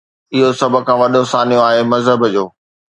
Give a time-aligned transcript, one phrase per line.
[0.33, 2.43] اهو سڀ کان وڏو سانحو آهي مذهب جو.